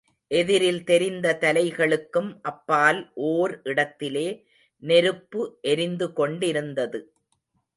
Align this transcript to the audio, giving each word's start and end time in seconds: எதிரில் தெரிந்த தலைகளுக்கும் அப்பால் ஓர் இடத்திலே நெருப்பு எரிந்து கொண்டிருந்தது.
எதிரில் 0.31 0.83
தெரிந்த 0.83 1.37
தலைகளுக்கும் 1.41 2.31
அப்பால் 2.41 3.01
ஓர் 3.13 3.53
இடத்திலே 3.63 4.27
நெருப்பு 4.83 5.41
எரிந்து 5.61 6.13
கொண்டிருந்தது. 6.13 7.01